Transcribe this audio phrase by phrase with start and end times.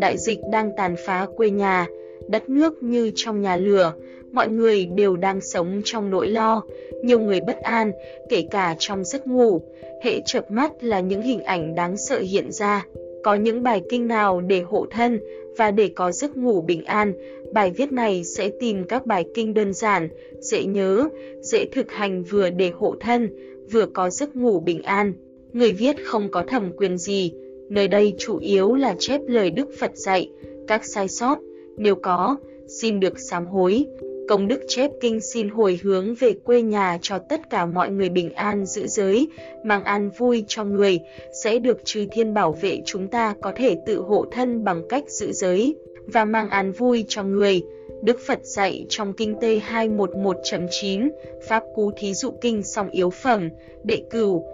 [0.00, 1.86] đại dịch đang tàn phá quê nhà,
[2.28, 3.92] đất nước như trong nhà lửa,
[4.32, 6.62] mọi người đều đang sống trong nỗi lo,
[7.02, 7.92] nhiều người bất an,
[8.28, 9.60] kể cả trong giấc ngủ,
[10.02, 12.86] hệ chợp mắt là những hình ảnh đáng sợ hiện ra.
[13.24, 15.20] Có những bài kinh nào để hộ thân
[15.56, 17.12] và để có giấc ngủ bình an,
[17.52, 20.08] bài viết này sẽ tìm các bài kinh đơn giản,
[20.40, 21.08] dễ nhớ,
[21.40, 23.30] dễ thực hành vừa để hộ thân,
[23.72, 25.12] vừa có giấc ngủ bình an.
[25.52, 27.32] Người viết không có thẩm quyền gì,
[27.68, 30.30] nơi đây chủ yếu là chép lời Đức Phật dạy,
[30.66, 31.38] các sai sót,
[31.76, 32.36] nếu có,
[32.68, 33.86] xin được sám hối.
[34.28, 38.08] Công đức chép kinh xin hồi hướng về quê nhà cho tất cả mọi người
[38.08, 39.28] bình an giữ giới,
[39.64, 41.00] mang an vui cho người,
[41.44, 45.04] sẽ được chư thiên bảo vệ chúng ta có thể tự hộ thân bằng cách
[45.08, 45.74] giữ giới,
[46.06, 47.62] và mang an vui cho người.
[48.02, 51.08] Đức Phật dạy trong Kinh Tê 211.9,
[51.48, 53.48] Pháp Cú Thí Dụ Kinh song yếu phẩm,
[53.84, 54.44] đệ cửu,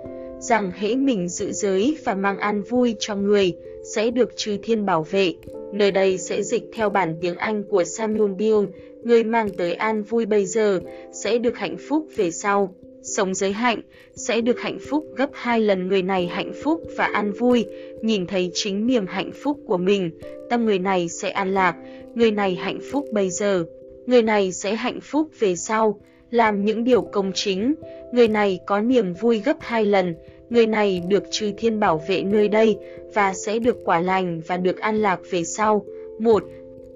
[0.42, 3.52] rằng hễ mình giữ giới và mang an vui cho người,
[3.94, 5.34] sẽ được chư thiên bảo vệ.
[5.72, 8.64] Nơi đây sẽ dịch theo bản tiếng Anh của Samuel Beal,
[9.02, 10.80] người mang tới an vui bây giờ,
[11.12, 12.74] sẽ được hạnh phúc về sau.
[13.02, 13.80] Sống giới hạnh,
[14.14, 17.66] sẽ được hạnh phúc gấp hai lần người này hạnh phúc và an vui,
[18.02, 20.10] nhìn thấy chính niềm hạnh phúc của mình,
[20.50, 21.76] tâm người này sẽ an lạc,
[22.14, 23.64] người này hạnh phúc bây giờ,
[24.06, 26.00] người này sẽ hạnh phúc về sau,
[26.32, 27.74] làm những điều công chính,
[28.12, 30.14] người này có niềm vui gấp hai lần,
[30.50, 32.76] người này được chư thiên bảo vệ nơi đây
[33.14, 35.84] và sẽ được quả lành và được an lạc về sau.
[36.18, 36.44] một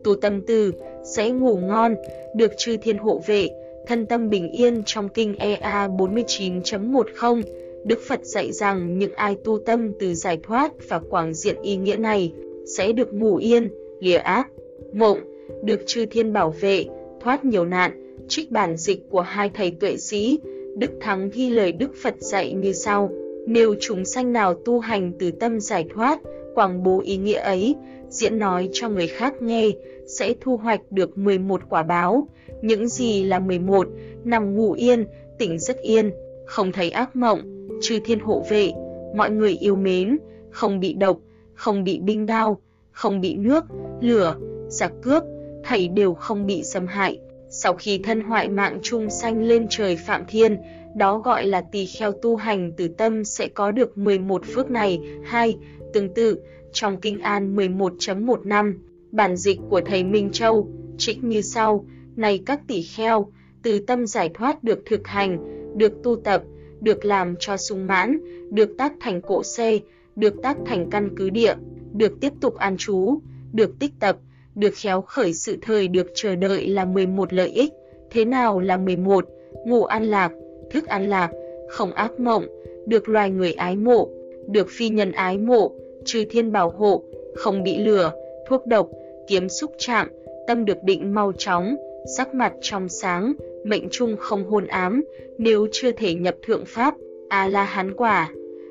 [0.04, 0.72] Tu tâm từ
[1.04, 1.94] sẽ ngủ ngon,
[2.36, 3.48] được chư thiên hộ vệ,
[3.86, 7.42] thân tâm bình yên trong kinh EA 49.10.
[7.84, 11.76] Đức Phật dạy rằng những ai tu tâm từ giải thoát và quảng diện ý
[11.76, 12.32] nghĩa này
[12.66, 13.68] sẽ được ngủ yên,
[14.00, 14.48] lìa ác,
[14.92, 15.18] mộng,
[15.62, 16.84] được chư thiên bảo vệ,
[17.20, 18.05] thoát nhiều nạn.
[18.28, 20.38] Trích bản dịch của hai thầy tuệ sĩ,
[20.76, 23.10] Đức Thắng ghi lời Đức Phật dạy như sau.
[23.46, 26.20] Nếu chúng sanh nào tu hành từ tâm giải thoát,
[26.54, 27.74] quảng bố ý nghĩa ấy,
[28.08, 29.70] diễn nói cho người khác nghe,
[30.06, 32.28] sẽ thu hoạch được 11 quả báo.
[32.62, 33.88] Những gì là 11,
[34.24, 35.06] nằm ngủ yên,
[35.38, 36.10] tỉnh rất yên,
[36.46, 38.72] không thấy ác mộng, chư thiên hộ vệ,
[39.16, 40.18] mọi người yêu mến,
[40.50, 41.18] không bị độc,
[41.54, 43.64] không bị binh đao, không bị nước,
[44.00, 44.36] lửa,
[44.68, 45.22] giặc cướp,
[45.64, 47.18] thảy đều không bị xâm hại.
[47.62, 50.56] Sau khi thân hoại mạng chung sanh lên trời phạm thiên,
[50.96, 55.00] đó gọi là tỳ kheo tu hành từ tâm sẽ có được 11 phước này.
[55.24, 55.56] 2.
[55.92, 56.38] Tương tự,
[56.72, 58.74] trong Kinh An 11.15,
[59.12, 60.68] bản dịch của thầy Minh Châu,
[60.98, 61.84] trích như sau,
[62.16, 65.38] này các tỷ kheo, từ tâm giải thoát được thực hành,
[65.78, 66.42] được tu tập,
[66.80, 68.18] được làm cho sung mãn,
[68.50, 69.80] được tác thành cộ xê,
[70.16, 71.54] được tác thành căn cứ địa,
[71.92, 73.18] được tiếp tục an trú,
[73.52, 74.18] được tích tập,
[74.56, 77.72] được khéo khởi sự thời được chờ đợi là 11 lợi ích.
[78.10, 79.24] Thế nào là 11?
[79.64, 80.32] Ngủ an lạc,
[80.70, 81.30] thức an lạc,
[81.68, 82.46] không ác mộng,
[82.86, 84.08] được loài người ái mộ,
[84.46, 85.72] được phi nhân ái mộ,
[86.04, 87.02] trừ thiên bảo hộ,
[87.34, 88.12] không bị lừa,
[88.48, 88.88] thuốc độc,
[89.28, 90.08] kiếm xúc chạm,
[90.46, 91.76] tâm được định mau chóng,
[92.16, 93.32] sắc mặt trong sáng,
[93.64, 95.04] mệnh trung không hôn ám,
[95.38, 96.94] nếu chưa thể nhập thượng pháp,
[97.28, 98.30] A-la-hán quả,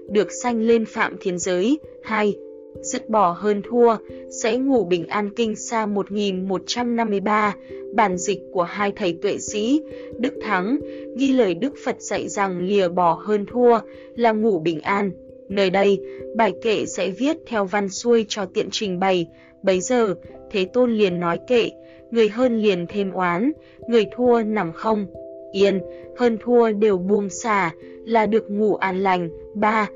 [0.09, 1.79] được sanh lên phạm thiên giới.
[2.03, 2.35] 2
[2.81, 3.97] dứt bỏ hơn thua,
[4.29, 7.55] sẽ ngủ bình an kinh xa 1153,
[7.93, 9.81] bản dịch của hai thầy tuệ sĩ,
[10.17, 10.77] Đức Thắng,
[11.17, 13.79] ghi lời Đức Phật dạy rằng lìa bỏ hơn thua
[14.15, 15.11] là ngủ bình an.
[15.49, 16.01] Nơi đây,
[16.35, 19.27] bài kệ sẽ viết theo văn xuôi cho tiện trình bày,
[19.63, 20.15] bấy giờ,
[20.51, 21.69] Thế Tôn liền nói kệ,
[22.11, 23.51] người hơn liền thêm oán,
[23.87, 25.07] người thua nằm không,
[25.51, 25.81] yên,
[26.17, 27.71] hơn thua đều buông xả,
[28.05, 29.29] là được ngủ an lành.
[29.53, 29.89] 3.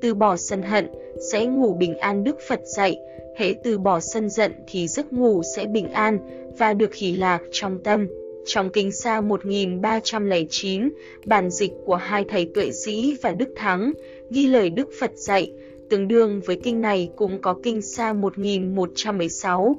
[0.00, 0.86] Từ bỏ sân hận,
[1.20, 2.98] sẽ ngủ bình an Đức Phật dạy,
[3.36, 6.18] hễ từ bỏ sân giận thì giấc ngủ sẽ bình an
[6.58, 8.06] và được hỷ lạc trong tâm.
[8.46, 10.88] Trong Kinh Sa 1309,
[11.24, 13.92] bản dịch của hai thầy tuệ sĩ và Đức Thắng,
[14.30, 15.52] ghi lời Đức Phật dạy,
[15.90, 19.76] tương đương với kinh này cũng có Kinh Sa 1116.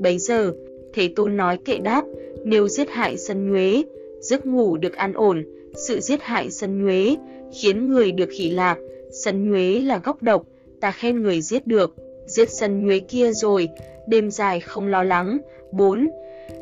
[0.00, 0.52] Bấy giờ,
[0.94, 2.04] Thế Tôn nói kệ đáp,
[2.44, 3.82] nếu giết hại sân nhuế,
[4.20, 7.16] giấc ngủ được an ổn, sự giết hại sân nhuế
[7.60, 8.78] khiến người được hỷ lạc,
[9.12, 10.46] sân nhuế là góc độc,
[10.80, 11.94] ta khen người giết được,
[12.26, 13.68] giết sân nhuế kia rồi,
[14.06, 15.38] đêm dài không lo lắng.
[15.72, 16.10] 4.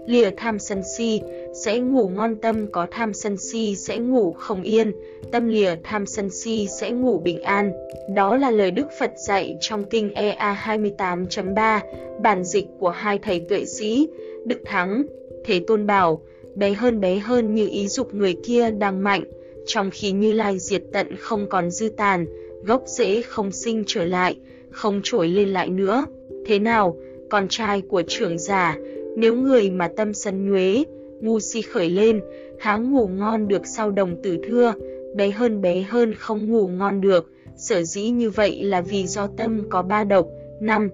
[0.07, 1.21] Lìa tham sân si,
[1.65, 4.93] sẽ ngủ ngon tâm có tham sân si sẽ ngủ không yên,
[5.33, 7.73] tâm lìa tham sân si sẽ ngủ bình an.
[8.15, 11.81] Đó là lời Đức Phật dạy trong kinh EA 28.3,
[12.23, 14.09] bản dịch của hai thầy tuệ sĩ,
[14.45, 15.03] Đức Thắng,
[15.45, 16.23] Thế Tôn bảo,
[16.55, 19.25] bé hơn bé hơn như ý dục người kia đang mạnh,
[19.67, 22.27] trong khi Như Lai diệt tận không còn dư tàn,
[22.63, 24.37] gốc rễ không sinh trở lại,
[24.71, 26.05] không trổi lên lại nữa.
[26.47, 26.97] Thế nào,
[27.31, 28.77] con trai của trưởng giả,
[29.17, 30.85] nếu người mà tâm sân nhuế,
[31.21, 32.21] ngu si khởi lên,
[32.59, 34.75] há ngủ ngon được sau đồng tử thưa,
[35.17, 39.29] bé hơn bé hơn không ngủ ngon được, sở dĩ như vậy là vì do
[39.37, 40.29] tâm có ba độc.
[40.61, 40.89] năm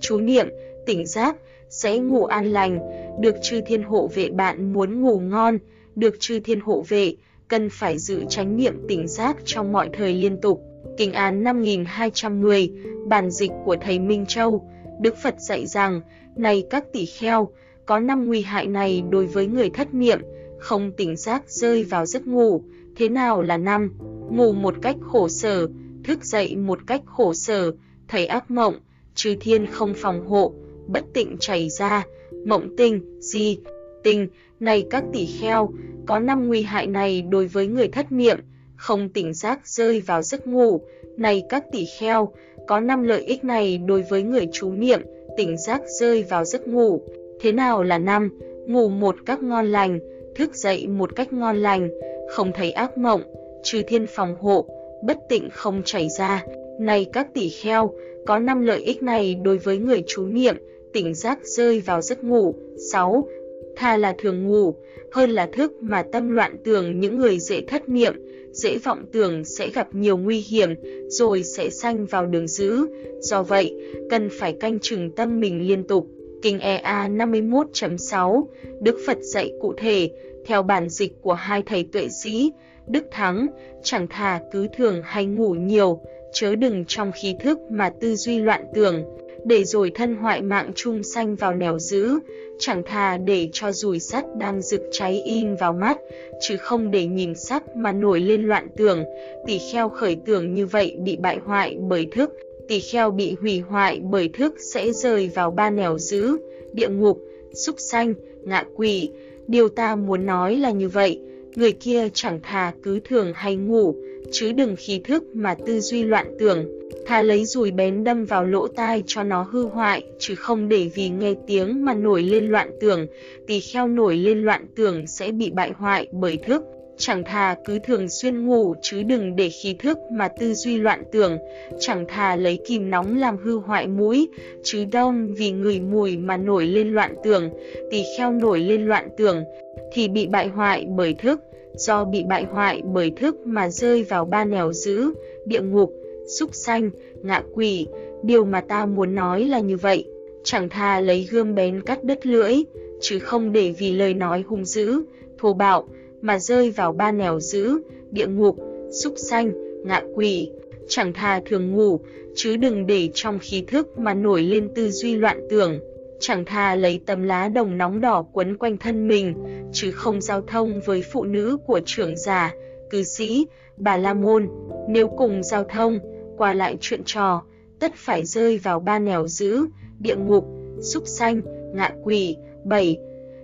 [0.00, 0.48] Chú niệm,
[0.86, 1.36] tỉnh giác,
[1.68, 2.78] sẽ ngủ an lành,
[3.20, 5.58] được chư thiên hộ vệ bạn muốn ngủ ngon,
[5.96, 7.14] được chư thiên hộ vệ,
[7.48, 10.62] cần phải giữ tránh niệm tỉnh giác trong mọi thời liên tục.
[10.96, 12.70] Kinh án 5210,
[13.06, 14.68] bản dịch của thầy Minh Châu,
[15.00, 16.00] Đức Phật dạy rằng,
[16.36, 17.48] này các tỷ kheo,
[17.86, 20.18] có năm nguy hại này đối với người thất niệm,
[20.58, 22.62] không tỉnh giác rơi vào giấc ngủ.
[22.96, 23.92] Thế nào là năm?
[24.30, 25.68] Ngủ một cách khổ sở,
[26.04, 27.72] thức dậy một cách khổ sở,
[28.08, 28.74] thấy ác mộng,
[29.14, 30.54] chư thiên không phòng hộ,
[30.86, 32.06] bất tịnh chảy ra,
[32.46, 33.58] mộng tinh, di,
[34.02, 34.28] tinh,
[34.60, 35.72] này các tỷ kheo,
[36.06, 38.38] có năm nguy hại này đối với người thất niệm,
[38.84, 40.80] không tỉnh giác rơi vào giấc ngủ,
[41.16, 42.32] này các tỷ kheo,
[42.66, 45.00] có năm lợi ích này đối với người chú niệm,
[45.36, 47.00] tỉnh giác rơi vào giấc ngủ.
[47.40, 48.38] Thế nào là năm?
[48.66, 49.98] Ngủ một cách ngon lành,
[50.34, 51.88] thức dậy một cách ngon lành,
[52.30, 53.22] không thấy ác mộng,
[53.62, 54.66] trừ thiên phòng hộ,
[55.02, 56.44] bất tịnh không chảy ra.
[56.80, 57.92] Này các tỷ kheo,
[58.26, 60.56] có năm lợi ích này đối với người chú niệm,
[60.92, 62.54] tỉnh giác rơi vào giấc ngủ.
[62.92, 63.28] 6.
[63.76, 64.74] Tha là thường ngủ,
[65.12, 68.14] hơn là thức mà tâm loạn tưởng những người dễ thất niệm,
[68.52, 70.74] dễ vọng tưởng sẽ gặp nhiều nguy hiểm,
[71.08, 72.86] rồi sẽ sanh vào đường dữ.
[73.20, 73.74] Do vậy,
[74.10, 76.06] cần phải canh chừng tâm mình liên tục.
[76.42, 78.46] Kinh EA 51.6,
[78.80, 80.10] Đức Phật dạy cụ thể,
[80.46, 82.52] theo bản dịch của hai thầy tuệ sĩ,
[82.86, 83.46] Đức Thắng,
[83.82, 86.00] chẳng thà cứ thường hay ngủ nhiều,
[86.32, 89.04] chớ đừng trong khí thức mà tư duy loạn tưởng,
[89.44, 92.18] để rồi thân hoại mạng chung sanh vào nẻo dữ,
[92.58, 95.98] chẳng thà để cho rùi sắt đang rực cháy in vào mắt,
[96.40, 99.04] chứ không để nhìn sắc mà nổi lên loạn tưởng,
[99.46, 102.30] tỷ kheo khởi tưởng như vậy bị bại hoại bởi thức,
[102.68, 106.36] tỷ kheo bị hủy hoại bởi thức sẽ rơi vào ba nẻo dữ,
[106.72, 107.20] địa ngục,
[107.52, 108.14] súc sanh,
[108.44, 109.10] ngạ quỷ.
[109.46, 111.20] Điều ta muốn nói là như vậy,
[111.56, 113.94] người kia chẳng thà cứ thường hay ngủ,
[114.32, 118.44] chứ đừng khí thức mà tư duy loạn tưởng, thà lấy dùi bén đâm vào
[118.44, 122.46] lỗ tai cho nó hư hoại, chứ không để vì nghe tiếng mà nổi lên
[122.46, 123.06] loạn tưởng,
[123.46, 126.62] tỳ kheo nổi lên loạn tưởng sẽ bị bại hoại bởi thức.
[126.96, 131.02] Chẳng thà cứ thường xuyên ngủ chứ đừng để khí thức mà tư duy loạn
[131.12, 131.38] tưởng,
[131.80, 134.28] chẳng thà lấy kìm nóng làm hư hoại mũi,
[134.64, 137.50] chứ đông vì người mùi mà nổi lên loạn tưởng,
[137.90, 139.44] tỳ kheo nổi lên loạn tưởng,
[139.92, 141.40] thì bị bại hoại bởi thức,
[141.74, 145.12] do bị bại hoại bởi thức mà rơi vào ba nẻo dữ,
[145.46, 145.92] địa ngục,
[146.26, 146.90] súc sanh,
[147.22, 147.86] ngạ quỷ.
[148.22, 150.04] Điều mà ta muốn nói là như vậy,
[150.44, 152.54] chẳng thà lấy gươm bén cắt đứt lưỡi,
[153.00, 155.02] chứ không để vì lời nói hung dữ,
[155.38, 155.88] thô bạo,
[156.20, 157.78] mà rơi vào ba nẻo dữ,
[158.10, 158.56] địa ngục,
[158.90, 159.52] súc sanh,
[159.84, 160.50] ngạ quỷ.
[160.88, 162.00] Chẳng thà thường ngủ,
[162.34, 165.80] chứ đừng để trong khí thức mà nổi lên tư duy loạn tưởng
[166.26, 169.34] chẳng thà lấy tấm lá đồng nóng đỏ quấn quanh thân mình,
[169.72, 172.54] chứ không giao thông với phụ nữ của trưởng giả,
[172.90, 173.46] cư sĩ,
[173.76, 174.48] bà la môn.
[174.88, 175.98] Nếu cùng giao thông,
[176.36, 177.42] qua lại chuyện trò,
[177.78, 179.66] tất phải rơi vào ba nẻo dữ,
[179.98, 180.46] địa ngục,
[180.80, 181.40] súc sanh,
[181.74, 182.36] ngạ quỷ.
[182.64, 182.98] bảy,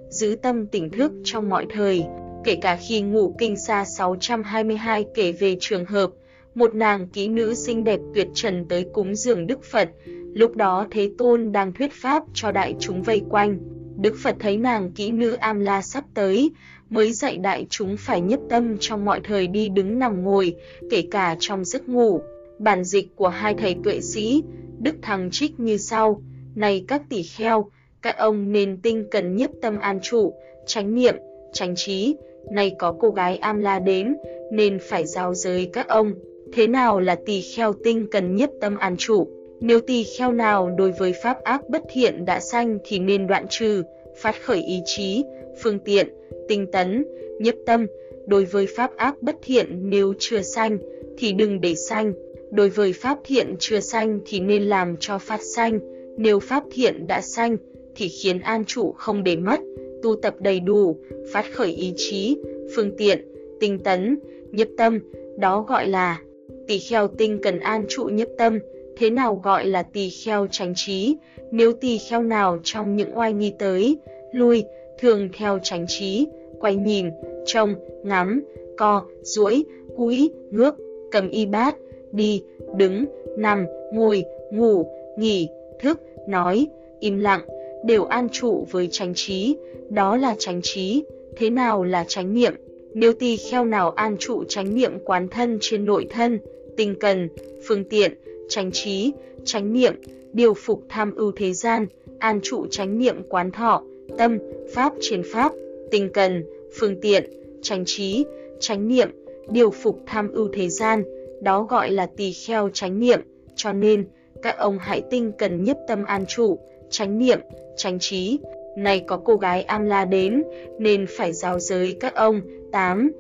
[0.09, 2.05] Giữ tâm tỉnh thức trong mọi thời,
[2.45, 6.11] kể cả khi ngủ kinh xa 622 kể về trường hợp,
[6.55, 9.91] một nàng kỹ nữ xinh đẹp tuyệt trần tới cúng dường Đức Phật,
[10.35, 13.59] Lúc đó Thế Tôn đang thuyết pháp cho đại chúng vây quanh.
[13.97, 16.51] Đức Phật thấy nàng kỹ nữ Am La sắp tới,
[16.91, 20.55] mới dạy đại chúng phải nhất tâm trong mọi thời đi đứng nằm ngồi,
[20.91, 22.21] kể cả trong giấc ngủ.
[22.61, 24.43] Bản dịch của hai thầy tuệ sĩ,
[24.79, 26.23] Đức Thằng trích như sau:
[26.55, 27.71] Này các tỷ kheo,
[28.03, 30.33] các ông nên tinh cần nhiếp tâm an trụ,
[30.67, 31.15] tránh niệm,
[31.53, 32.17] tránh trí.
[32.51, 34.17] Này có cô gái Am La đến,
[34.53, 36.15] nên phải giao giới các ông.
[36.53, 39.29] Thế nào là tỷ kheo tinh cần nhiếp tâm an trụ?
[39.61, 43.47] Nếu tỳ kheo nào đối với pháp ác bất thiện đã sanh thì nên đoạn
[43.51, 43.83] trừ,
[44.23, 45.25] phát khởi ý chí,
[45.63, 46.09] phương tiện,
[46.49, 47.05] tinh tấn,
[47.41, 47.87] nhiếp tâm.
[48.27, 50.79] Đối với pháp ác bất thiện nếu chưa sanh
[51.19, 52.13] thì đừng để sanh.
[52.51, 55.81] Đối với pháp thiện chưa sanh thì nên làm cho phát sanh.
[56.17, 57.57] Nếu pháp thiện đã sanh
[57.97, 59.61] thì khiến an trụ không để mất,
[60.03, 60.97] tu tập đầy đủ,
[61.33, 62.39] phát khởi ý chí,
[62.77, 63.21] phương tiện,
[63.61, 64.19] tinh tấn,
[64.53, 64.99] nhiếp tâm,
[65.39, 66.21] đó gọi là
[66.67, 68.59] tỳ kheo tinh cần an trụ nhiếp tâm
[69.01, 71.17] thế nào gọi là tỳ kheo tránh trí,
[71.51, 73.99] nếu tỳ kheo nào trong những oai nghi tới,
[74.33, 74.65] lui,
[74.99, 76.27] thường theo tránh trí,
[76.61, 77.11] quay nhìn,
[77.47, 78.43] trông, ngắm,
[78.77, 79.65] co, duỗi,
[79.97, 80.75] cúi, ngước,
[81.11, 81.77] cầm y bát,
[82.13, 82.43] đi,
[82.77, 83.05] đứng,
[83.37, 84.87] nằm, ngồi, ngủ,
[85.19, 85.49] nghỉ,
[85.81, 86.67] thức, nói,
[87.01, 87.41] im lặng,
[87.85, 89.57] đều an trụ với tránh trí,
[89.89, 91.05] đó là tránh trí,
[91.37, 92.55] thế nào là tránh niệm?
[92.95, 96.39] Nếu tỳ kheo nào an trụ tránh niệm quán thân trên nội thân,
[96.77, 97.29] tinh cần,
[97.67, 98.13] phương tiện,
[98.49, 99.13] tránh trí,
[99.45, 99.95] tránh niệm,
[100.33, 101.87] điều phục tham ưu thế gian,
[102.19, 103.83] an trụ tránh niệm quán thọ,
[104.19, 104.39] tâm,
[104.75, 105.53] pháp trên pháp,
[105.91, 106.45] tinh cần,
[106.79, 107.25] phương tiện,
[107.63, 108.25] tránh trí,
[108.61, 109.09] tránh niệm,
[109.51, 111.05] điều phục tham ưu thế gian,
[111.41, 113.21] đó gọi là tỳ kheo tránh niệm,
[113.55, 114.05] cho nên
[114.43, 116.59] các ông hãy tinh cần nhất tâm an trụ,
[116.91, 117.41] tránh niệm,
[117.77, 118.39] tránh trí.
[118.77, 120.43] Này có cô gái Amla đến,
[120.79, 122.41] nên phải giáo giới các ông.
[122.73, 123.13] 8.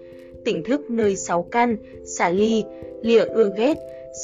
[0.44, 2.64] Tỉnh thức nơi sáu căn, xả ly,
[3.02, 3.74] lìa ưa ghét,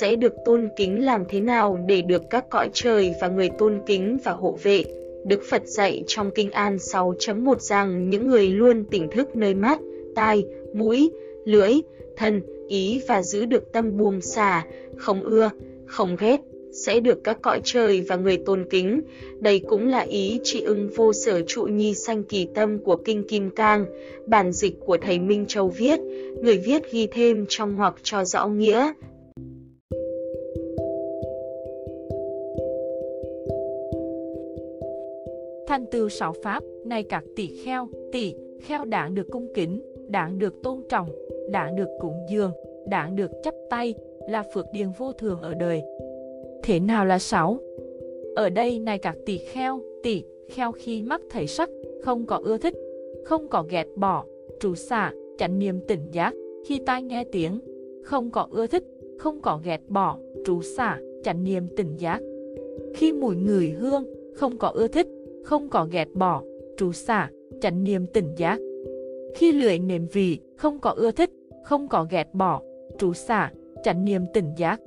[0.01, 3.81] sẽ được tôn kính làm thế nào để được các cõi trời và người tôn
[3.87, 4.85] kính và hộ vệ.
[5.25, 9.79] Đức Phật dạy trong Kinh An 6.1 rằng những người luôn tỉnh thức nơi mắt,
[10.15, 11.11] tai, mũi,
[11.47, 11.73] lưỡi,
[12.17, 15.51] thân, ý và giữ được tâm buông xả, không ưa,
[15.87, 16.41] không ghét,
[16.73, 19.01] sẽ được các cõi trời và người tôn kính.
[19.41, 23.29] Đây cũng là ý trị ưng vô sở trụ nhi sanh kỳ tâm của Kinh
[23.29, 23.87] Kim Cang,
[24.27, 26.01] bản dịch của Thầy Minh Châu viết,
[26.43, 28.93] người viết ghi thêm trong hoặc cho rõ nghĩa.
[35.69, 40.39] Thanh tư sáu pháp, này các tỷ kheo, tỷ, kheo đảng được cung kính, đảng
[40.39, 41.09] được tôn trọng,
[41.51, 42.53] đảng được cúng dường,
[42.87, 43.95] đảng được chấp tay,
[44.29, 45.83] là phước điền vô thường ở đời.
[46.63, 47.59] Thế nào là sáu?
[48.37, 51.71] Ở đây này các tỷ kheo, tỷ, kheo khi mắc thấy sắc,
[52.03, 52.75] không có ưa thích,
[53.25, 54.25] không có ghét bỏ,
[54.61, 56.35] trú xả, chánh niệm tỉnh giác,
[56.67, 57.61] khi tai nghe tiếng,
[58.03, 58.85] không có ưa thích,
[59.19, 62.21] không có ghét bỏ, trú xả, chánh niệm tỉnh giác.
[62.95, 65.09] Khi mùi người hương, không có ưa thích,
[65.45, 66.43] không có ghét bỏ,
[66.77, 68.61] trú xả, chánh niệm tỉnh giác.
[69.37, 71.31] Khi lưỡi nếm vị, không có ưa thích,
[71.65, 72.63] không có ghét bỏ,
[72.99, 73.53] trú xả,
[73.85, 74.81] chánh niệm tỉnh giác.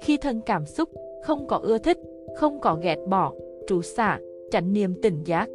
[0.00, 0.88] Khi thân cảm xúc,
[1.22, 1.98] không có ưa thích,
[2.36, 3.32] không có ghét bỏ,
[3.66, 4.18] trú xả,
[4.50, 5.48] chánh niệm tỉnh giác.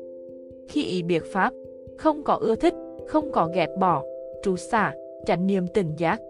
[0.67, 1.53] Khi ý biệt pháp,
[1.97, 2.73] không có ưa thích,
[3.07, 4.03] không có ghét bỏ,
[4.43, 4.93] trú xả,
[5.25, 6.21] chánh niệm tỉnh giác.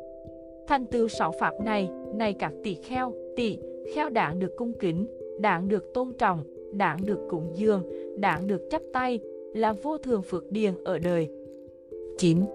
[0.67, 3.57] Thành tựu sáu pháp này, này các tỷ kheo, tỷ,
[3.95, 5.07] kheo đáng được cung kính,
[5.39, 7.83] đáng được tôn trọng, đáng được cúng dường,
[8.17, 9.19] đáng được chắp tay,
[9.53, 11.29] là vô thường phước điền ở đời.
[12.19, 12.45] 9.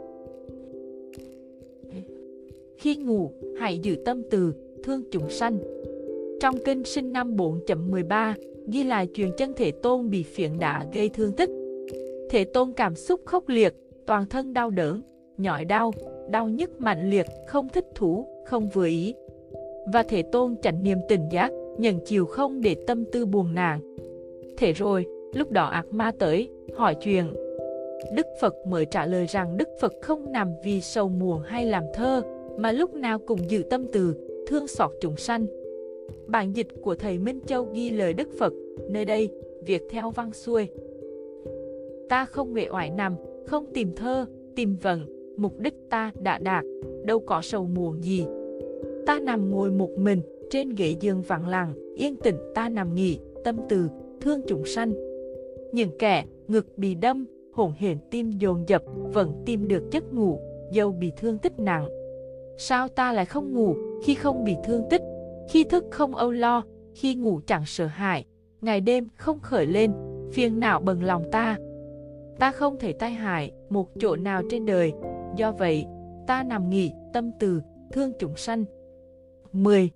[2.79, 4.55] Khi ngủ, hãy giữ tâm từ,
[4.85, 5.59] thương chúng sanh.
[6.41, 8.35] Trong kinh sinh năm 4.13,
[8.67, 11.51] ghi lại chuyện chân Thế Tôn bị phiền đá gây thương tích.
[12.31, 13.75] Thế Tôn cảm xúc khốc liệt,
[14.07, 15.01] toàn thân đau đớn,
[15.39, 15.93] nhói đau,
[16.31, 19.15] đau nhức mạnh liệt, không thích thú, không vừa ý.
[19.93, 23.81] Và Thế Tôn chánh niềm tình giác, nhận chiều không để tâm tư buồn nàng.
[24.57, 27.44] Thế rồi, lúc đó ác ma tới, hỏi chuyện.
[28.13, 31.85] Đức Phật mới trả lời rằng Đức Phật không nằm vì sầu mùa hay làm
[31.95, 32.23] thơ,
[32.59, 34.15] mà lúc nào cũng giữ tâm từ,
[34.47, 35.47] thương xót chúng sanh.
[36.27, 38.53] Bản dịch của Thầy Minh Châu ghi lời Đức Phật,
[38.89, 39.31] nơi đây,
[39.67, 40.69] việc theo văn xuôi.
[42.09, 45.01] Ta không nghệ oải nằm, không tìm thơ, tìm vận,
[45.37, 46.65] mục đích ta đã đạt,
[47.05, 48.27] đâu có sầu muộn gì.
[49.07, 50.21] Ta nằm ngồi một mình,
[50.51, 53.89] trên ghế giường vắng lặng, yên tĩnh ta nằm nghỉ, tâm từ,
[54.21, 54.93] thương chúng sanh.
[55.73, 58.83] Những kẻ ngực bị đâm, hỗn hển tim dồn dập
[59.13, 60.41] vẫn tìm được giấc ngủ,
[60.73, 61.89] dâu bị thương tích nặng.
[62.59, 65.03] Sao ta lại không ngủ khi không bị thương tích,
[65.49, 66.63] khi thức không âu lo,
[66.95, 68.25] khi ngủ chẳng sợ hãi,
[68.61, 69.93] ngày đêm không khởi lên,
[70.33, 71.57] phiền não bần lòng ta.
[72.39, 74.93] Ta không thể tai hại một chỗ nào trên đời,
[75.37, 75.87] do vậy
[76.27, 77.61] ta nằm nghỉ tâm từ
[77.93, 78.65] thương chúng sanh.
[79.53, 79.91] 10.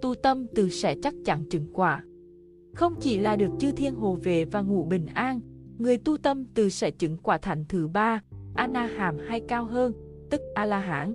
[0.00, 2.04] Tu tâm từ sẽ chắc chắn chứng quả.
[2.76, 5.40] Không chỉ là được chư thiên hồ về và ngủ bình an,
[5.78, 8.22] người tu tâm từ sẽ chứng quả thành thứ ba,
[8.54, 9.92] Anna Hàm hay cao hơn,
[10.30, 11.14] tức A-la-hán.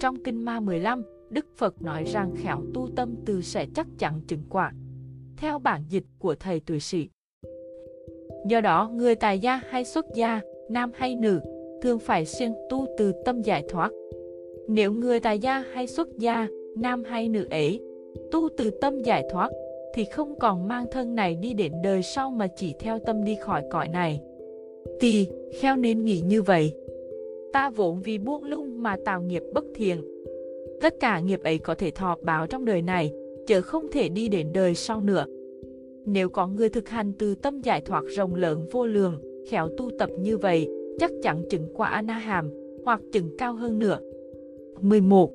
[0.00, 4.20] Trong Kinh Ma 15, Đức Phật nói rằng khéo tu tâm từ sẽ chắc chắn
[4.26, 4.72] chứng quả.
[5.36, 7.08] Theo bản dịch của Thầy Tuổi Sĩ.
[8.48, 11.40] Do đó, người tài gia hay xuất gia, nam hay nữ,
[11.82, 13.90] thường phải siêng tu từ tâm giải thoát.
[14.68, 17.80] Nếu người tài gia hay xuất gia, nam hay nữ ấy,
[18.32, 19.50] tu từ tâm giải thoát,
[19.94, 23.36] thì không còn mang thân này đi đến đời sau mà chỉ theo tâm đi
[23.40, 24.20] khỏi cõi này.
[25.00, 25.26] Tỳ,
[25.60, 26.72] kheo nên nghĩ như vậy.
[27.52, 30.04] Ta vốn vì buông lung mà tạo nghiệp bất thiện.
[30.80, 33.12] Tất cả nghiệp ấy có thể thọ báo trong đời này,
[33.46, 35.24] chứ không thể đi đến đời sau nữa.
[36.04, 39.90] Nếu có người thực hành từ tâm giải thoát rộng lớn vô lượng, khéo tu
[39.98, 42.50] tập như vậy, chắc chắn chứng quả Anaham,
[42.84, 43.98] hoặc chứng cao hơn nữa.
[44.80, 45.30] 11.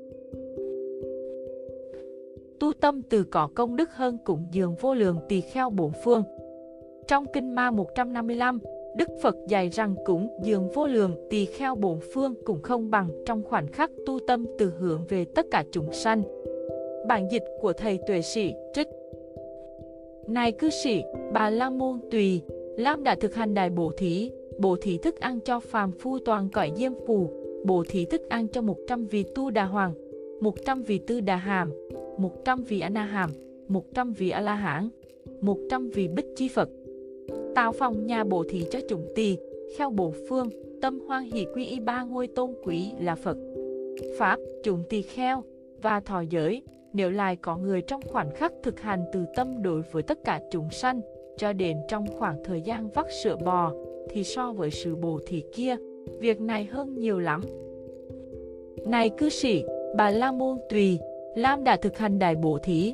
[2.59, 6.23] Tu tâm từ cỏ công đức hơn cúng dường vô lượng tỳ kheo bốn phương.
[7.07, 8.59] Trong Kinh Ma 155,
[8.95, 13.09] Đức Phật dạy rằng cúng dường vô lượng tỳ kheo bốn phương cũng không bằng
[13.25, 16.23] trong khoảnh khắc tu tâm từ hướng về tất cả chúng sanh.
[17.07, 18.87] Bản dịch của Thầy Tuệ Sĩ trích
[20.27, 22.41] Này cư sĩ, bà La Môn Tùy,
[22.77, 26.49] Lam đã thực hành đại bổ thí, bổ thí thức ăn cho phàm phu toàn
[26.49, 27.29] cõi diêm phù,
[27.65, 29.93] bổ thí thức ăn cho 100 vị tu đà hoàng,
[30.41, 31.71] 100 vị tư đà hàm,
[32.19, 33.29] 100 vị a na hàm,
[33.67, 34.89] 100 vị a la hán,
[35.41, 36.69] 100 vị bích chi Phật
[37.59, 39.38] tạo phòng nhà bố thị cho chúng tỳ,
[39.77, 40.49] kheo bổ phương,
[40.81, 43.38] tâm hoan hỷ quy y ba ngôi tôn quý là Phật.
[44.17, 45.43] Pháp, chúng tỳ kheo
[45.81, 46.61] và thọ giới,
[46.93, 50.41] nếu lại có người trong khoảnh khắc thực hành từ tâm đối với tất cả
[50.51, 51.01] chúng sanh,
[51.38, 53.73] cho đến trong khoảng thời gian vắt sữa bò,
[54.09, 55.75] thì so với sự bồ thị kia,
[56.19, 57.41] việc này hơn nhiều lắm.
[58.85, 59.63] Này cư sĩ,
[59.97, 60.99] bà La Môn Tùy,
[61.39, 62.93] Lam đã thực hành đại bổ thí.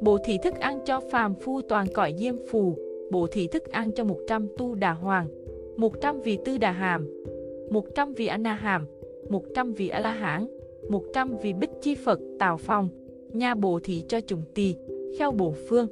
[0.00, 2.76] Bổ thí thức ăn cho phàm phu toàn cõi diêm phù,
[3.10, 5.28] bổ thí thức ăn cho 100 tu đà hoàng,
[5.76, 7.08] 100 vị tư đà hàm,
[7.70, 8.86] 100 vị a hàm,
[9.28, 10.46] 100 vị a la hán,
[10.88, 12.88] 100 vị bích chi Phật tào phong,
[13.32, 14.74] nhà bổ thí cho chúng tỳ,
[15.18, 15.88] kheo bổ phương.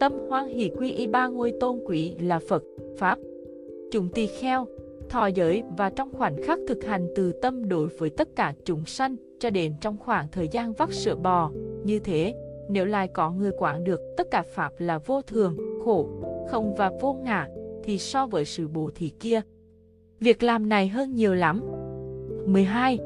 [0.00, 2.62] Tâm hoan hỷ quy y ba ngôi tôn quý là Phật,
[2.96, 3.18] Pháp.
[3.90, 4.66] Chúng tỳ kheo,
[5.08, 8.84] thọ giới và trong khoảnh khắc thực hành từ tâm đối với tất cả chúng
[8.86, 11.50] sanh cho đến trong khoảng thời gian vắt sữa bò.
[11.84, 12.34] Như thế,
[12.68, 16.08] nếu lại có người quản được tất cả Pháp là vô thường, khổ,
[16.50, 17.48] không và vô ngã,
[17.84, 19.40] thì so với sự bổ thí kia,
[20.20, 21.60] việc làm này hơn nhiều lắm.
[22.46, 22.98] 12.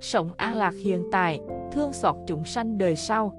[0.00, 1.40] Sống an lạc hiện tại,
[1.72, 3.32] thương xót chúng sanh đời sau.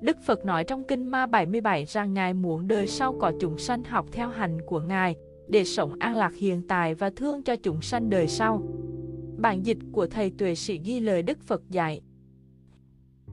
[0.00, 3.84] Đức Phật nói trong Kinh Ma 77 rằng Ngài muốn đời sau có chúng sanh
[3.84, 5.16] học theo hành của Ngài,
[5.48, 8.62] để sống an lạc hiện tại và thương cho chúng sanh đời sau.
[9.38, 12.00] Bản dịch của Thầy Tuệ Sĩ ghi lời Đức Phật dạy.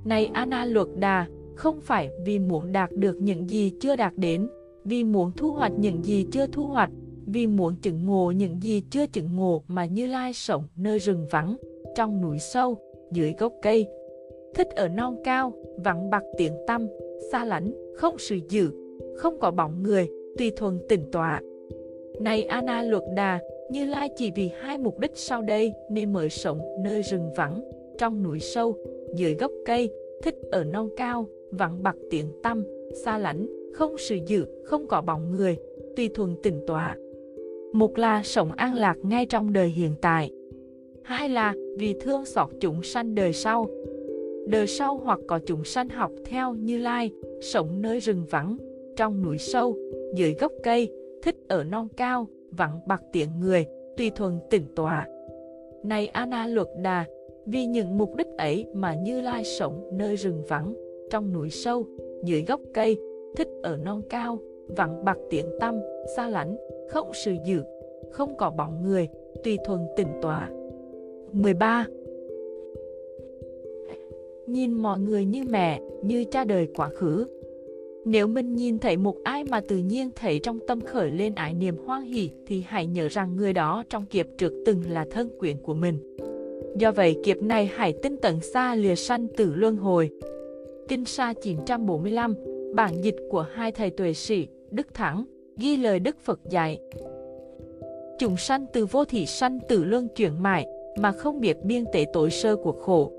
[0.05, 4.47] Này Ana Luật Đà, không phải vì muốn đạt được những gì chưa đạt đến,
[4.83, 6.89] vì muốn thu hoạch những gì chưa thu hoạch,
[7.25, 11.27] vì muốn chứng ngộ những gì chưa chứng ngộ mà Như Lai sống nơi rừng
[11.31, 11.55] vắng,
[11.95, 12.77] trong núi sâu,
[13.11, 13.87] dưới gốc cây.
[14.55, 16.87] Thích ở non cao, vắng bạc tiếng tâm,
[17.31, 18.71] xa lánh, không sự dự,
[19.17, 21.41] không có bóng người, tùy thuần tỉnh tọa.
[22.19, 26.27] Này Ana Luật Đà, như Lai chỉ vì hai mục đích sau đây nên mở
[26.27, 27.61] rộng nơi rừng vắng,
[27.97, 28.77] trong núi sâu,
[29.15, 29.89] dưới gốc cây,
[30.23, 32.63] thích ở non cao, vắng bạc tiếng tâm,
[33.05, 35.57] xa lánh, không sự dự, không có bóng người,
[35.95, 36.97] tùy thuần tỉnh tọa.
[37.73, 40.31] Một là sống an lạc ngay trong đời hiện tại.
[41.03, 43.67] Hai là vì thương xót chúng sanh đời sau.
[44.47, 47.11] Đời sau hoặc có chúng sanh học theo như lai,
[47.41, 48.57] sống nơi rừng vắng,
[48.95, 49.77] trong núi sâu,
[50.15, 50.89] dưới gốc cây,
[51.21, 53.65] thích ở non cao, vắng bạc tiếng người,
[53.97, 55.07] tùy thuần tỉnh tọa.
[55.83, 57.05] Này Ana Luật Đà,
[57.45, 60.73] vì những mục đích ấy mà Như Lai sống nơi rừng vắng,
[61.09, 61.85] trong núi sâu,
[62.23, 62.99] dưới gốc cây,
[63.35, 64.37] thích ở non cao,
[64.67, 65.79] vắng bạc tiếng tâm,
[66.15, 66.55] xa lánh,
[66.89, 67.63] không sự dự
[68.15, 69.07] không có bóng người,
[69.43, 70.49] tùy thuần tỉnh tọa.
[71.31, 71.85] 13.
[74.47, 77.25] Nhìn mọi người như mẹ, như cha đời quá khứ.
[78.05, 81.53] Nếu mình nhìn thấy một ai mà tự nhiên thấy trong tâm khởi lên ái
[81.53, 85.29] niềm hoan hỷ thì hãy nhớ rằng người đó trong kiếp trước từng là thân
[85.39, 86.17] quyến của mình.
[86.77, 90.09] Do vậy kiếp này hãy tinh tận xa lìa sanh tử luân hồi.
[90.87, 92.35] Kinh sa 945,
[92.75, 95.25] bản dịch của hai thầy tuệ sĩ, Đức Thắng,
[95.57, 96.79] ghi lời Đức Phật dạy.
[98.19, 100.65] Chúng sanh từ vô thị sanh tử luân chuyển mãi,
[100.97, 103.11] mà không biết biên tế tối sơ của khổ.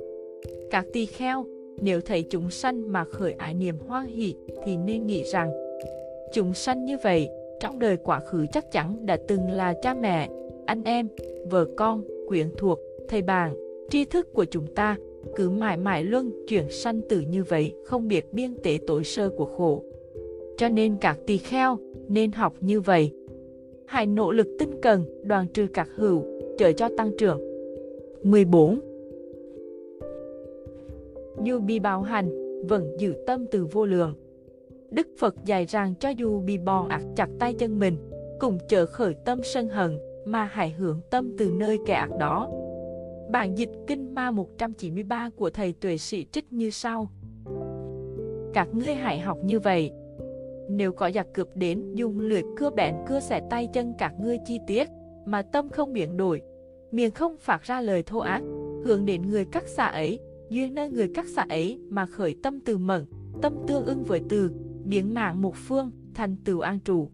[0.70, 1.44] Các tỳ kheo,
[1.83, 4.35] nếu thấy chúng sanh mà khởi ái niềm hoan hỷ
[4.65, 5.51] thì nên nghĩ rằng
[6.33, 7.29] chúng sanh như vậy
[7.61, 10.29] trong đời quá khứ chắc chắn đã từng là cha mẹ,
[10.67, 11.09] anh em,
[11.51, 13.55] vợ con, quyến thuộc, thầy bạn,
[13.91, 14.97] tri thức của chúng ta
[15.37, 19.29] cứ mãi mãi luân chuyển sanh tử như vậy không biết biên tế tối sơ
[19.29, 19.83] của khổ.
[20.57, 23.11] Cho nên các tỳ kheo nên học như vậy.
[23.87, 26.23] Hãy nỗ lực tinh cần, đoàn trừ các hữu,
[26.59, 27.41] trợ cho tăng trưởng.
[28.23, 28.81] 14.
[31.42, 32.31] Như bị bạo hành,
[32.68, 34.14] vẫn giữ tâm từ vô lượng.
[34.90, 37.96] Đức Phật dạy rằng cho dù bị bò ạt chặt tay chân mình,
[38.40, 42.51] cùng chờ khởi tâm sân hận, mà hãy hưởng tâm từ nơi kẻ ác đó.
[43.31, 47.09] Bản dịch Kinh Ma 193 của Thầy Tuệ Sĩ trích như sau.
[48.55, 49.92] Các ngươi hãy học như vậy.
[50.68, 54.38] Nếu có giặc cướp đến dùng lưỡi cưa bẹn cưa xẻ tay chân các ngươi
[54.46, 54.88] chi tiết,
[55.27, 56.42] mà tâm không biến đổi,
[56.90, 58.42] miệng không phát ra lời thô ác,
[58.85, 60.20] hướng đến người các xa ấy,
[60.51, 63.05] duyên nơi người cắt xạ ấy mà khởi tâm từ mẫn,
[63.43, 64.51] tâm tương ưng với từ,
[64.85, 67.09] biến mạng một phương, thành từ an trụ.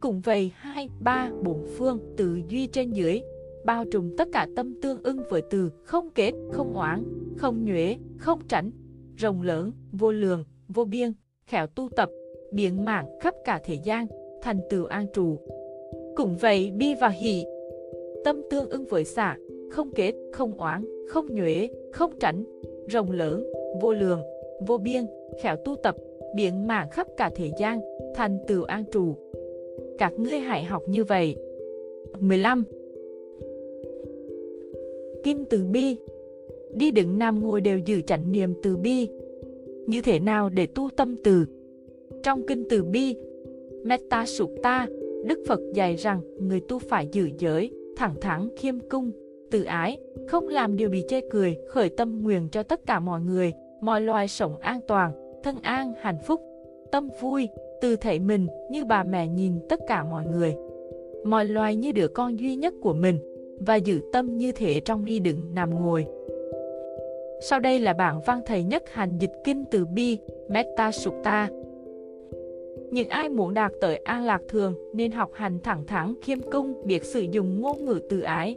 [0.00, 3.20] Cũng vậy hai, ba, bốn phương, từ duy trên dưới,
[3.64, 7.04] bao trùm tất cả tâm tương ưng với từ không kết, không oán,
[7.36, 8.70] không nhuế, không tránh,
[9.16, 11.12] rộng lớn, vô lượng, vô biên,
[11.46, 12.10] khéo tu tập,
[12.52, 14.06] biến mạng khắp cả thế gian,
[14.42, 15.38] thành từ an trụ.
[16.16, 17.44] Cũng vậy bi và hỷ,
[18.24, 19.36] tâm tương ưng với xả,
[19.74, 22.44] không kế, không oán, không nhuế, không tránh,
[22.88, 24.20] rộng lớn, vô lượng,
[24.66, 25.06] vô biên,
[25.42, 25.96] khéo tu tập,
[26.36, 27.80] biện mạng khắp cả thế gian,
[28.14, 29.14] thành tựu an trụ.
[29.98, 31.36] Các ngươi hãy học như vậy.
[32.20, 32.64] 15.
[35.24, 35.96] Kim từ bi
[36.74, 39.08] Đi đứng nam ngồi đều giữ chánh niệm từ bi.
[39.86, 41.46] Như thế nào để tu tâm từ?
[42.22, 43.16] Trong kinh từ bi,
[43.84, 44.86] Metta Sutta,
[45.24, 49.10] Đức Phật dạy rằng người tu phải giữ giới, thẳng thắn khiêm cung,
[49.54, 53.20] từ ái, không làm điều bị chê cười, khởi tâm nguyện cho tất cả mọi
[53.20, 55.12] người, mọi loài sống an toàn,
[55.42, 56.40] thân an, hạnh phúc,
[56.92, 57.48] tâm vui,
[57.80, 60.56] từ thể mình như bà mẹ nhìn tất cả mọi người.
[61.24, 63.18] Mọi loài như đứa con duy nhất của mình,
[63.60, 66.06] và giữ tâm như thể trong đi đứng nằm ngồi.
[67.40, 71.48] Sau đây là bản văn thầy nhất hành dịch kinh từ bi, Metta Sutta.
[72.90, 76.86] Những ai muốn đạt tới an lạc thường nên học hành thẳng thắn khiêm cung
[76.86, 78.56] biết sử dụng ngôn ngữ từ ái.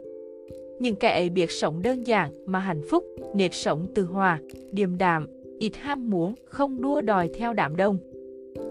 [0.80, 4.40] Những kẻ ấy biết sống đơn giản mà hạnh phúc, nếp sống từ hòa,
[4.72, 5.26] điềm đạm,
[5.58, 7.98] ít ham muốn, không đua đòi theo đám đông.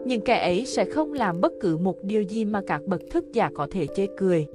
[0.05, 3.25] Những kẻ ấy sẽ không làm bất cứ một điều gì mà các bậc thức
[3.33, 4.47] giả có thể chê cười.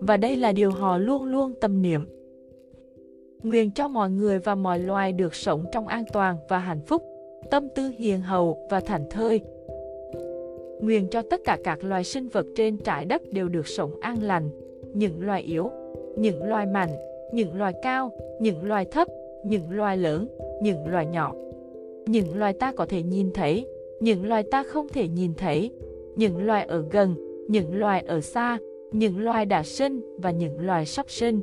[0.00, 2.06] Và đây là điều họ luôn luôn tâm niệm.
[3.42, 7.02] Nguyện cho mọi người và mọi loài được sống trong an toàn và hạnh phúc,
[7.50, 9.40] tâm tư hiền hậu và thảnh thơi.
[10.80, 14.22] Nguyện cho tất cả các loài sinh vật trên trái đất đều được sống an
[14.22, 14.50] lành,
[14.94, 15.70] những loài yếu,
[16.16, 16.90] những loài mạnh,
[17.32, 19.08] những loài cao, những loài thấp,
[19.44, 20.28] những loài lớn,
[20.62, 21.34] những loài nhỏ.
[22.06, 23.66] Những loài ta có thể nhìn thấy,
[24.00, 25.70] những loài ta không thể nhìn thấy,
[26.16, 27.14] những loài ở gần,
[27.48, 28.58] những loài ở xa,
[28.92, 31.40] những loài đã sinh và những loài sắp sinh.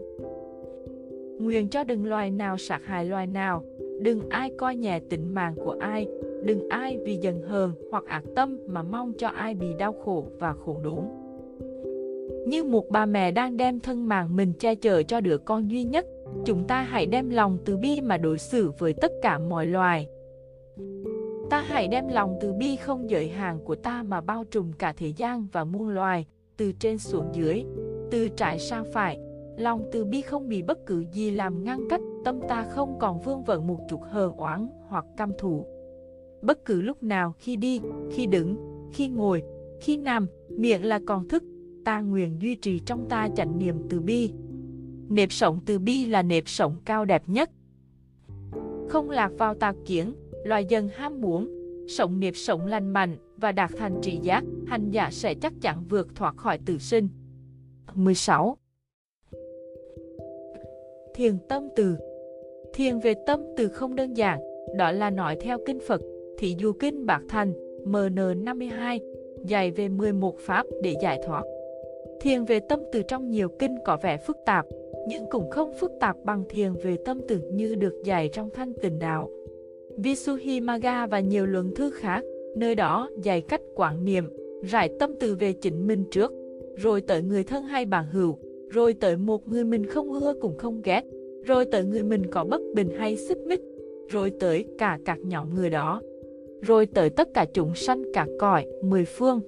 [1.40, 3.64] Nguyện cho đừng loài nào sát hại loài nào,
[4.02, 6.08] đừng ai coi nhẹ tính mạng của ai,
[6.44, 10.26] đừng ai vì giận hờn hoặc ác tâm mà mong cho ai bị đau khổ
[10.40, 11.21] và khổ đốn.
[12.48, 15.84] Như một bà mẹ đang đem thân mạng mình che chở cho đứa con duy
[15.84, 16.06] nhất,
[16.46, 20.08] chúng ta hãy đem lòng từ bi mà đối xử với tất cả mọi loài.
[21.50, 24.94] Ta hãy đem lòng từ bi không giới hạn của ta mà bao trùm cả
[24.98, 26.26] thế gian và muôn loài,
[26.58, 27.64] từ trên xuống dưới,
[28.12, 29.20] từ trái sang phải.
[29.58, 33.20] Lòng từ bi không bị bất cứ gì làm ngăn cách, tâm ta không còn
[33.20, 35.66] vương vận một chút hờn oán hoặc căm thù.
[36.42, 38.56] Bất cứ lúc nào khi đi, khi đứng,
[38.94, 39.44] khi ngồi,
[39.82, 41.44] khi nằm, miệng là còn thức,
[41.86, 44.32] ta nguyện duy trì trong ta chánh niệm từ bi.
[45.10, 47.50] Nếp sống từ bi là nếp sống cao đẹp nhất.
[48.90, 50.14] Không lạc vào tà kiến,
[50.46, 51.50] loài dân ham muốn,
[51.88, 55.84] sống nếp sống lành mạnh và đạt thành trị giác, hành giả sẽ chắc chắn
[55.90, 57.10] vượt thoát khỏi tử sinh.
[57.94, 58.58] 16.
[61.16, 61.98] Thiền tâm từ
[62.74, 64.40] Thiền về tâm từ không đơn giản,
[64.78, 66.02] đó là nói theo kinh Phật,
[66.38, 67.54] Thị dụ kinh Bạc Thành,
[67.86, 69.00] MN52,
[69.46, 71.44] dạy về 11 pháp để giải thoát.
[72.22, 74.66] Thiền về tâm từ trong nhiều kinh có vẻ phức tạp,
[75.08, 78.74] nhưng cũng không phức tạp bằng thiền về tâm từ như được dạy trong thanh
[78.74, 79.30] tịnh đạo.
[79.98, 82.24] Visuhimaga và nhiều luận thư khác,
[82.56, 84.30] nơi đó dạy cách quản niệm,
[84.64, 86.34] rải tâm từ về chính mình trước,
[86.78, 88.38] rồi tới người thân hay bạn hữu,
[88.70, 91.04] rồi tới một người mình không ưa cũng không ghét,
[91.46, 93.62] rồi tới người mình có bất bình hay xích mích,
[94.10, 96.02] rồi tới cả các nhóm người đó,
[96.62, 99.42] rồi tới tất cả chúng sanh cả cõi, mười phương.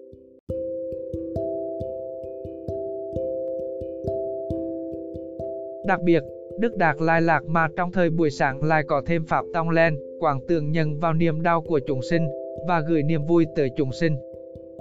[5.85, 6.23] Đặc biệt,
[6.59, 9.97] Đức Đạt Lai Lạc mà trong thời buổi sáng lại có thêm Pháp Tông Len,
[10.19, 12.27] quảng tường nhận vào niềm đau của chúng sinh,
[12.67, 14.15] và gửi niềm vui tới chúng sinh.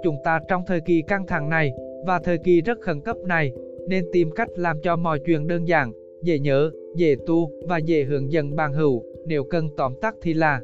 [0.03, 1.71] Chúng ta trong thời kỳ căng thẳng này,
[2.05, 3.51] và thời kỳ rất khẩn cấp này,
[3.87, 8.03] nên tìm cách làm cho mọi chuyện đơn giản, dễ nhớ, dễ tu và dễ
[8.03, 10.61] hướng dẫn bằng hữu, nếu cần tóm tắt thì là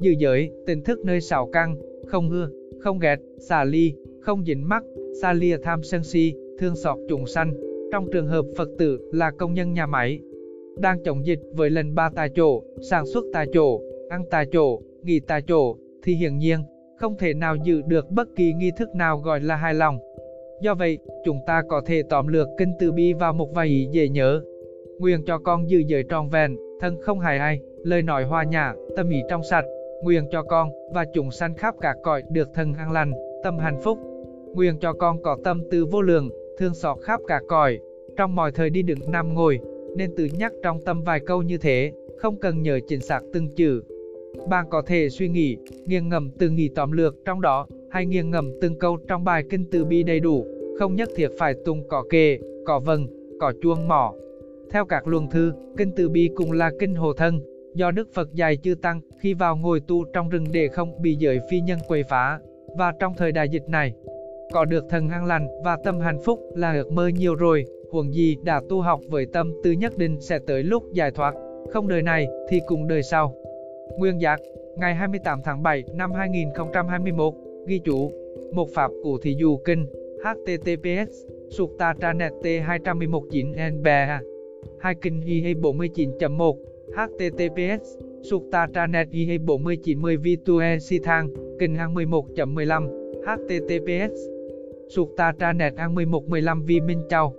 [0.00, 4.68] dư giới, tình thức nơi xảo căng, không ưa, không ghét, xả ly, không dính
[4.68, 4.84] mắc,
[5.22, 7.54] xa lìa tham sân si, thương xót chúng sanh.
[7.92, 10.20] Trong trường hợp Phật tử là công nhân nhà máy,
[10.78, 14.80] đang chống dịch với lần ba tại chỗ, sản xuất tại chỗ, ăn tại chỗ,
[15.02, 16.60] nghỉ tại chỗ, thì hiển nhiên,
[16.96, 19.98] không thể nào giữ được bất kỳ nghi thức nào gọi là hài lòng.
[20.60, 23.88] Do vậy, chúng ta có thể tóm lược kinh từ bi vào một vài ý
[23.90, 24.42] dễ nhớ.
[24.98, 28.74] Nguyện cho con giữ giới tròn vẹn, thân không hại ai, lời nói hòa nhã,
[28.96, 29.64] tâm ý trong sạch.
[30.02, 33.80] Nguyện cho con và chúng sanh khắp cả cõi được thân an lành, tâm hạnh
[33.84, 33.98] phúc.
[34.54, 37.78] Nguyện cho con có tâm từ vô lượng, thương xót khắp cả cõi.
[38.16, 39.60] Trong mọi thời đi đứng nằm ngồi,
[39.96, 43.48] nên tự nhắc trong tâm vài câu như thế, không cần nhớ chính xác từng
[43.56, 43.82] chữ,
[44.48, 48.30] bạn có thể suy nghĩ, nghiêng ngầm từng nghĩ tóm lược trong đó, hay nghiêng
[48.30, 50.46] ngầm từng câu trong bài kinh từ bi đầy đủ,
[50.78, 53.06] không nhất thiết phải tung cỏ kề, cỏ vần,
[53.40, 54.14] cỏ chuông mỏ.
[54.70, 57.40] Theo các luồng thư, kinh từ bi cũng là kinh hồ thân,
[57.74, 61.14] do Đức Phật dạy chư Tăng khi vào ngồi tu trong rừng để không bị
[61.14, 62.40] giới phi nhân quấy phá.
[62.76, 63.94] Và trong thời đại dịch này,
[64.52, 68.14] có được thần an lành và tâm hạnh phúc là ước mơ nhiều rồi, huống
[68.14, 71.34] gì đã tu học với tâm tư nhất định sẽ tới lúc giải thoát,
[71.70, 73.34] không đời này thì cũng đời sau.
[73.98, 74.40] Nguyên giác,
[74.76, 77.34] ngày 28 tháng 7 năm 2021,
[77.66, 78.10] ghi chú,
[78.52, 79.86] một pháp cụ thị dụ kinh,
[80.24, 81.10] https,
[81.50, 83.86] sukta tranet t211 nb
[84.78, 86.56] hai kinh hi 49.1,
[86.96, 91.28] https, sukta tranet hi 4910 vitue si thang,
[91.58, 92.88] kinh hang 11.15,
[93.26, 94.35] https,
[94.88, 97.32] Sụt ta tra nẹt an 1115 vi minh châu.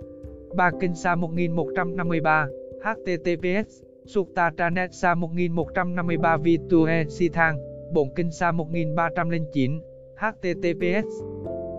[0.56, 0.70] Ba.
[0.80, 2.46] Kinh sa 1153,
[2.82, 7.56] https Sụt ta tra nẹt sa 1153 vi Vitue Si Thang,
[7.92, 9.80] Bổn Kinh sa 1309,
[10.16, 11.06] https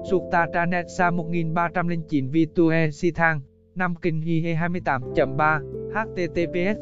[0.10, 3.42] Sụt ta tra nẹt sa 1309 vi Vitue Si Thang,
[3.76, 5.62] Nam Kinh Hi 28.3,
[5.94, 6.80] https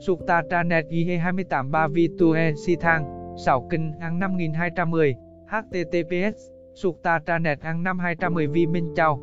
[0.00, 3.04] Sụt ta tra nẹt Hi 283 Vitue Si Thang,
[3.46, 5.14] 6 Kinh Ăn 5210,
[5.50, 9.20] https Sukta Tranet ăn 5210 Vi Minh Châu,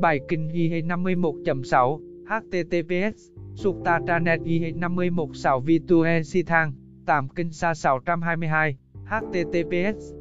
[0.00, 6.72] bài Kinh Hi 51.6, https Sutta Tranet I 516 Vitue Si Thang,
[7.06, 10.14] Tạm Kinh Sa 622, HTTPS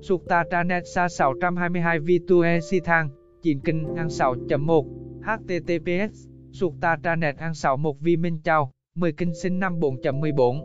[0.00, 3.08] sukta.tranet Sa 622 Vitue Si Thang,
[3.42, 4.84] Chín Kinh ăn 6.1,
[5.22, 10.62] HTTPS sukta.tranet ăn 61 Vi Minh Châu, 10 Kinh Sinh năm 4.14,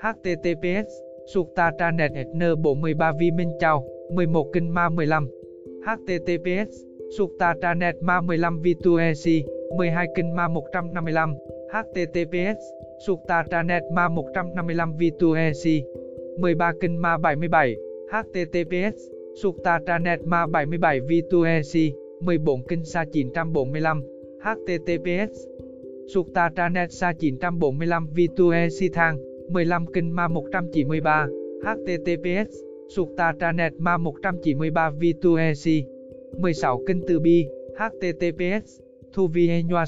[0.00, 0.88] HTTPS
[1.34, 5.28] sukta.tranet n 43 Vi Minh Châu, 11 Kinh Ma 15,
[5.84, 6.70] HTTPS
[7.16, 9.24] Sukta Tranet Ma 15 V2EC
[9.76, 12.58] 12 Kinh Ma 155, https
[12.98, 15.64] Suktatranet ma 155 V2EC
[16.40, 17.78] 13 kinh ma 77
[18.42, 18.96] https
[19.36, 21.72] Suktatranet ma 77 V2EC
[22.24, 24.02] 14 kinh sa 945
[24.42, 25.32] https
[26.08, 29.20] Suktatranet sa 945 V2EC thang
[29.52, 31.28] 15 kinh ma 193
[31.62, 35.64] https Suktatranet ma 193 V2EC
[36.38, 37.46] 16 kênh từ bi
[37.78, 38.80] https
[39.12, 39.84] Thu vi Nhoa